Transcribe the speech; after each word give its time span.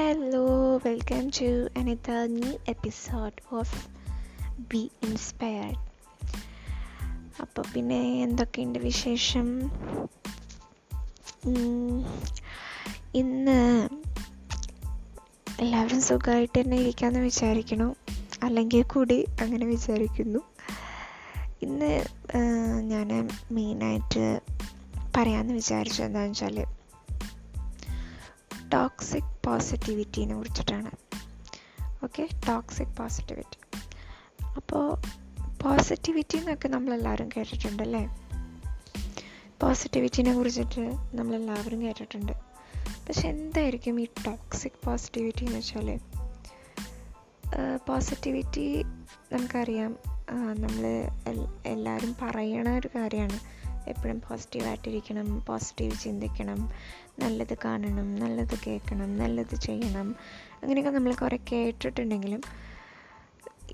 Hello, 0.00 0.44
welcome 0.86 1.28
to 1.28 1.68
another 1.78 2.42
new 2.42 2.52
episode 2.52 3.60
of 3.60 3.66
B 4.58 4.90
inspired 5.02 5.78
അപ്പോൾ 7.40 7.62
പിന്നെ 7.74 8.22
എന്തൊക്കെയുണ്ട് 8.22 8.78
വിശേഷം? 8.78 9.60
ഇന്ന് 13.14 13.88
എല്ലാവരും 15.60 16.02
സുഖമായിട്ട് 16.02 16.60
തന്നെ 16.60 16.76
ഇരിക്കാമെന്ന് 16.76 17.20
വിചാരിക്കണം 17.20 17.96
അല്ലെങ്കിൽ 18.42 18.82
കൂടി 18.82 19.26
അങ്ങനെ 19.40 19.66
വിചാരിക്കുന്നു. 19.66 20.38
ഇന്ന് 21.62 22.04
ഞാൻ 22.80 23.28
മെയിനായിട്ട് 23.50 24.40
പറയാമെന്ന് 25.16 25.54
വിചാരിച്ചത് 25.54 26.06
എന്താണെന്ന് 26.06 26.32
വെച്ചാൽ 26.32 26.73
ടോക്സിക് 28.74 29.32
പോസിറ്റിവിറ്റീനെ 29.46 30.34
കുറിച്ചിട്ടാണ്. 30.34 30.90
ഓക്കെ 32.04 32.28
ടോക്സിക് 32.48 32.96
പോസിറ്റിവിറ്റി 32.96 33.58
അപ്പോൾ 34.56 34.84
പോസിറ്റിവിറ്റി 35.62 36.36
എന്നൊക്കെ 36.36 36.68
നമ്മളെല്ലാവരും 36.68 37.28
കേട്ടിട്ടുണ്ടല്ലേ 37.36 38.02
പോസിറ്റിവിറ്റിനെ 39.62 40.32
കുറിച്ചിട്ട് 40.34 40.82
നമ്മളെല്ലാവരും 41.14 41.82
കേട്ടിട്ടുണ്ട്. 41.82 42.32
പക്ഷെ 43.06 43.28
എന്തായിരിക്കും 43.28 44.00
ഈ 44.00 44.06
ടോക്സിക് 44.26 44.80
പോസിറ്റിവിറ്റി 44.84 45.44
എന്ന് 45.44 45.58
വെച്ചാൽ 45.58 45.88
പോസിറ്റിവിറ്റി 47.88 48.66
നമുക്കറിയാം. 49.32 49.92
നമ്മൾ 50.62 50.84
എല്ലാവരും 51.66 52.16
പറയണ 52.22 52.68
ഒരു 52.78 52.88
കാര്യമാണ്. 52.96 53.38
എപ്പോഴും 53.88 54.20
പോസിറ്റീവായിട്ടിരിക്കണം 54.20 55.44
പോസിറ്റീവ് 55.46 55.92
ചിന്തിക്കണം 56.02 56.70
നല്ലത് 57.18 57.56
കാണണം 57.64 58.16
നല്ലത് 58.16 58.58
കേൾക്കണം 58.66 59.18
നല്ലത് 59.18 59.54
ചെയ്യണം. 59.54 60.16
അങ്ങനെയൊക്കെ 60.62 60.90
നമ്മൾ 60.90 61.14
കുറേ 61.14 61.38
കേട്ടിട്ടുണ്ടെങ്കിലും 61.52 62.40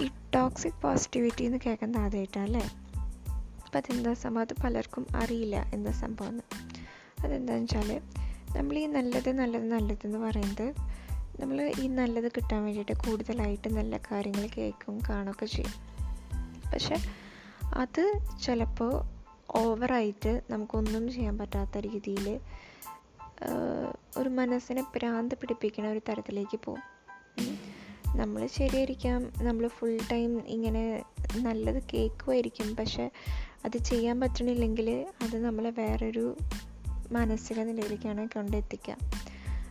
ഈ 0.03 0.11
ടോക്സിക് 0.35 0.83
പോസിറ്റിവിറ്റി 0.83 1.45
എന്ന് 1.45 1.59
കേൾക്കുന്നത് 1.67 2.03
ആദ്യമായിട്ടാണ് 2.03 2.47
അല്ലേ? 2.47 2.61
അപ്പം 3.65 3.79
അതെന്താ 3.79 4.15
സംഭവം? 4.15 4.43
അത് 4.43 4.63
പലർക്കും 4.65 5.07
അറിയില്ല 5.17 5.71
എന്താ 5.75 5.91
സംഭവം 5.91 6.29
എന്ന്. 6.29 6.43
അതെന്താണെന്ന് 7.25 7.65
വെച്ചാൽ 7.65 8.01
നമ്മൾ 8.57 8.79
ഈ 8.79 8.87
നല്ലത് 8.87 9.33
നല്ലത് 9.33 9.71
നല്ലത് 9.71 9.99
എന്ന് 10.05 10.19
പറയുന്നത് 10.19 10.75
നമ്മൾ 11.41 11.73
ഈ 11.81 11.89
നല്ലത് 11.89 12.29
കിട്ടാൻ 12.29 12.65
വേണ്ടിയിട്ട് 12.65 12.93
കൂടുതലായിട്ട് 12.93 13.69
നല്ല 13.69 13.97
കാര്യങ്ങൾ 13.97 14.49
കേൾക്കും 14.59 14.99
കാണുകയൊക്കെ 15.09 15.47
ചെയ്യും. 15.47 15.91
പക്ഷെ 16.71 16.97
അത് 17.75 18.21
ചിലപ്പോൾ 18.43 19.20
ഓവറായിട്ട് 19.55 20.43
നമുക്കൊന്നും 20.51 21.13
ചെയ്യാൻ 21.13 21.39
പറ്റാത്ത 21.39 21.79
രീതിയിൽ 21.79 22.41
ഒരു 24.17 24.29
മനസ്സിനെ 24.29 24.83
ഭ്രാന്ത് 24.83 25.35
പിടിപ്പിക്കുന്ന 25.35 25.91
ഒരു 25.91 26.01
തരത്തിലേക്ക് 26.09 26.59
പോകും. 26.65 26.83
നമ്മൾ 28.17 28.47
ശരിയായിരിക്കാം 28.47 29.33
നമ്മൾ 29.43 29.69
ഫുൾ 29.69 29.99
ടൈം 30.13 30.47
ഇങ്ങനെ 30.47 31.05
നല്ലത് 31.37 31.83
കേൾക്കുമായിരിക്കും 31.95 32.77
പക്ഷെ 32.77 33.11
അത് 33.65 33.79
ചെയ്യാൻ 33.79 34.21
പറ്റണില്ലെങ്കിൽ 34.21 35.07
അത് 35.23 35.45
നമ്മളെ 35.45 35.71
വേറൊരു 35.71 36.37
മാനസിക 37.13 37.61
നിലയിലേക്കാണ് 37.61 38.29
കൊണ്ടെത്തിക്കുക. 38.29 38.97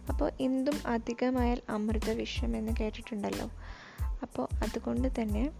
അപ്പോൾ 0.09 0.31
എന്തും 0.39 0.87
അധികമായാൽ 0.87 1.61
അമൃത 1.69 2.09
വിഷം 2.09 2.57
എന്ന് 2.57 2.71
കേട്ടിട്ടുണ്ടല്ലോ. 2.79 3.49
അപ്പോൾ 4.21 4.47
അതുകൊണ്ട് 4.63 5.21
തന്നെ 5.21 5.51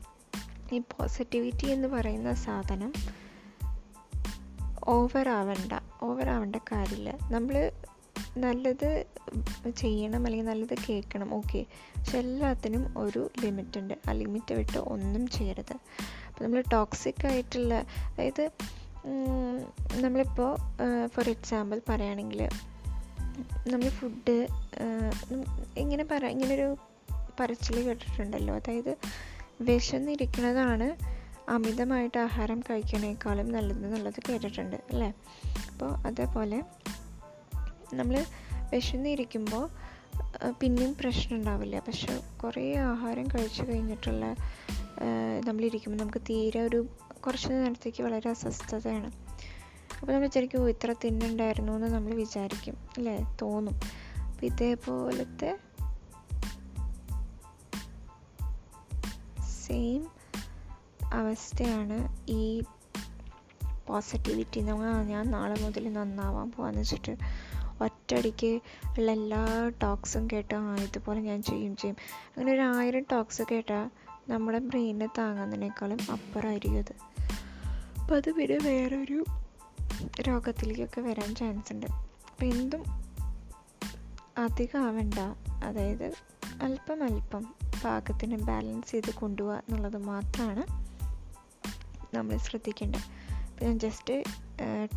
ഈ 0.73 0.79
പോസിറ്റിവിറ്റി 0.79 1.67
എന്ന് 1.67 1.87
പറയുന്ന 1.87 2.33
സാധനം 2.33 2.93
ഓവർ 4.87 5.29
ആവേണ്ട 5.29 6.55
കാര്യമില്ല. 6.55 7.17
നമ്മൾ 7.31 7.71
നല്ലത് 8.37 9.05
ചെയ്യണം 9.77 10.25
അല്ലെങ്കിൽ 10.25 10.45
നല്ലത് 10.45 10.77
കേൾക്കണം 10.89 11.33
ഓക്കെ. 11.33 11.65
പക്ഷെ 11.97 12.17
എല്ലാത്തിനും 12.17 12.93
ഒരു 12.97 13.31
ലിമിറ്റുണ്ട്. 13.43 13.93
ആ 14.07 14.11
ലിമിറ്റ് 14.11 14.53
വിട്ട് 14.53 14.77
ഒന്നും 14.77 15.27
ചെയ്യരുത്. 15.27 15.73
അപ്പോൾ 16.27 16.43
നമ്മൾ 16.43 16.63
ടോക്സിക് 16.71 17.27
ആയിട്ടുള്ള 17.27 17.73
അതായത് 17.73 18.49
നമ്മളിപ്പോൾ 20.01 20.57
ഫോർ 21.07 21.29
എക്സാമ്പിൾ 21.29 21.81
പറയുകയാണെങ്കിൽ 21.89 22.49
നമ്മൾ 23.67 23.89
ഫുഡ് 23.89 24.47
ഇങ്ങനെ 25.77 26.03
പറ 26.11 26.25
ഇങ്ങനൊരു 26.25 26.75
പറച്ചിൽ 27.39 27.83
കേട്ടിട്ടുണ്ടല്ലോ. 27.83 28.55
അതായത് 28.55 28.95
വിശന്നിരിക്കുന്നതാണ് 29.61 31.18
അമിതമായിട്ട് 31.49 32.17
ആഹാരം 32.17 32.59
കഴിക്കുന്നതിനേക്കാളും 32.59 33.51
നല്ലത് 33.51 33.85
എന്നുള്ളത് 33.85 34.13
കേട്ടിട്ടുണ്ട് 34.29 34.75
അല്ലേ? 34.75 35.13
അപ്പോൾ 35.71 35.89
അതേപോലെ 36.07 36.63
നമ്മൾ 37.93 38.25
വിശന്നിരിക്കുമ്പോൾ 38.73 39.69
പിന്നെയും 40.61 40.93
പ്രശ്നം 41.01 41.37
ഉണ്ടാവില്ല. 41.37 41.79
പക്ഷെ 41.79 42.19
കുറേ 42.43 42.75
ആഹാരം 42.75 43.27
കഴിച്ചു 43.27 43.63
കഴിഞ്ഞിട്ടുള്ള 43.63 44.25
നമ്മളിരിക്കുമ്പോൾ 45.47 46.03
നമുക്ക് 46.03 46.21
തീരെ 46.29 46.61
ഒരു 46.61 46.87
കുറച്ച് 47.25 47.49
നേരത്തേക്ക് 47.49 48.03
വളരെ 48.03 48.29
അസ്വസ്ഥതയാണ്. 48.29 49.11
അപ്പോൾ 49.99 50.11
നമ്മൾ 50.13 50.27
വിചാരിക്കും 50.27 50.69
ഇത്ര 50.69 50.95
തിന്നുണ്ടായിരുന്നു 51.05 51.71
എന്ന് 51.71 51.87
നമ്മൾ 51.87 52.13
വിചാരിക്കും 52.13 52.77
അല്ലേ? 52.97 53.37
തോന്നും. 53.41 53.75
അപ്പം 54.27 54.45
ഇതേപോലത്തെ 54.45 55.57
സെയിം 59.67 60.18
അവസ്ഥയാണ് 61.13 62.17
ഈ 62.29 62.63
പോസിറ്റിവിറ്റി 63.87 64.61
നമ്മൾ 64.61 65.03
ഞാൻ 65.03 65.31
നാളെ 65.31 65.61
മുതൽ 65.61 65.93
നന്നാവാൻ 65.93 66.51
പോകാന്ന് 66.51 66.79
വെച്ചിട്ട് 66.79 67.17
ഒറ്റയടിക്ക് 67.81 68.59
ഉള്ള 68.99 69.11
എല്ലാ 69.11 69.71
ടോക്സും 69.83 70.27
കേട്ട് 70.33 70.55
ഇതുപോലെ 70.55 71.19
ഞാൻ 71.19 71.43
ചെയ്യും 71.43 71.75
ചെയ്യും. 71.75 71.97
അങ്ങനെ 72.37 72.51
ഒരു 72.51 72.61
ആയിരം 72.61 73.05
ടോക്സ് 73.11 73.41
കേട്ടാൽ 73.51 73.89
നമ്മുടെ 74.31 74.59
ബ്രെയിനിനെ 74.59 75.07
താങ്ങുന്നതിനേക്കാളും 75.17 75.97
അപ്പുറമായിരിക്കും 76.11 76.77
അത്. 76.77 76.93
അപ്പം 77.99 78.15
അത് 78.15 78.31
പിന്നെ 78.31 78.57
വേറൊരു 78.63 79.23
രോഗത്തിലേക്കൊക്കെ 80.21 81.01
വരാൻ 81.01 81.35
ചാൻസ് 81.35 81.73
ഉണ്ട്. 81.73 81.85
അപ്പം 81.85 82.45
എന്തും 82.45 82.83
അധികം 84.37 84.79
ആവണ്ട 84.79 85.19
അതായത് 85.63 86.13
അല്പം 86.61 87.03
അല്പം 87.03 87.55
പാകത്തിന് 87.83 88.37
ബാലൻസ് 88.37 88.91
ചെയ്ത് 88.91 89.13
കൊണ്ടുപോകുക 89.13 89.55
എന്നുള്ളത് 89.55 89.97
മാത്രമാണ് 89.97 90.88
നമ്മൾ 92.13 92.37
ശ്രദ്ധിക്കേണ്ടത്. 92.37 93.05
പിന്നെ 93.55 93.65
ഞാൻ 93.65 93.79
ജസ്റ്റ് 93.79 94.23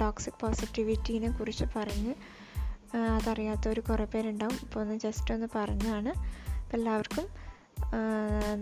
ടോക്സിക് 0.00 0.40
പോസിറ്റിവിറ്റീനെ 0.40 1.30
കുറിച്ച് 1.30 1.64
പറഞ്ഞ് 1.76 2.14
അതറിയാത്തവർ 2.96 3.80
കുറേ 3.80 4.04
പേരുണ്ടാവും. 4.04 4.56
അപ്പോൾ 4.62 4.80
ഒന്ന് 4.80 4.96
ജസ്റ്റ് 4.98 5.34
ഒന്ന് 5.34 5.48
പറഞ്ഞാണ്. 5.54 6.12
അപ്പോൾ 6.60 6.76
എല്ലാവർക്കും 6.76 7.26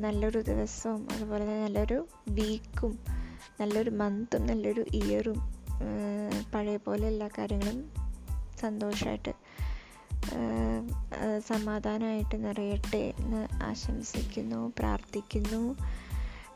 നല്ലൊരു 0.00 0.38
ദിവസവും 0.38 1.08
അതുപോലെ 1.12 1.46
നല്ലൊരു 1.62 1.98
വീക്കും 2.28 2.98
നല്ലൊരു 3.60 3.90
മന്തും 3.90 4.46
നല്ലൊരു 4.46 4.84
ഇയറും 4.94 5.38
പഴയ 6.54 6.76
പോലെ 6.76 7.06
എല്ലാ 7.06 7.28
കാര്യങ്ങളും 7.38 7.78
സന്തോഷമായിട്ട് 8.60 9.32
സമാധാനമായിട്ട് 11.46 12.36
നിറയട്ടെ 12.44 13.02
എന്ന് 13.18 13.42
ആശംസിക്കുന്നു 13.62 14.72
പ്രാർത്ഥിക്കുന്നു. 14.78 15.62